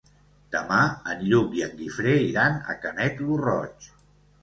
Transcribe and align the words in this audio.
Demà 0.55 0.79
en 1.11 1.21
Lluc 1.27 1.53
i 1.59 1.63
en 1.67 1.77
Guifré 1.83 2.17
iran 2.31 2.61
a 2.75 2.79
Canet 2.83 3.25
lo 3.29 3.43
Roig. 3.47 3.93